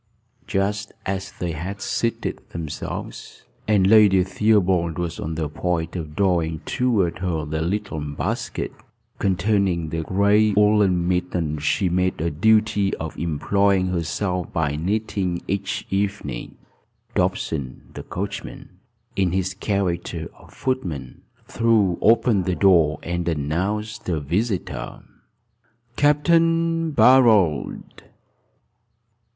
[0.47, 6.61] Just as they had seated themselves, and Lady Theobald was on the point of drawing
[6.61, 8.73] toward her the little basket
[9.19, 15.85] containing the gray woollen mittens she made a duty of employing herself by knitting each
[15.91, 16.57] evening,
[17.13, 18.69] Dobson, the coachman,
[19.15, 25.03] in his character of footman, threw open the door, and announced a visitor.
[25.95, 26.25] "Capt.
[26.27, 27.83] Barold."